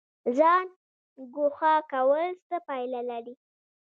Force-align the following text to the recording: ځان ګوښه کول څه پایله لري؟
ځان 0.37 0.65
ګوښه 1.35 1.73
کول 1.91 2.25
څه 2.47 2.57
پایله 2.67 3.01
لري؟ 3.11 3.35